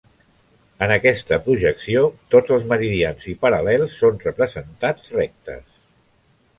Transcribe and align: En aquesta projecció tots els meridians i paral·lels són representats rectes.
En 0.85 0.93
aquesta 0.95 1.39
projecció 1.49 2.01
tots 2.37 2.55
els 2.57 2.67
meridians 2.73 3.29
i 3.35 3.37
paral·lels 3.47 4.01
són 4.03 4.21
representats 4.27 5.17
rectes. 5.23 5.67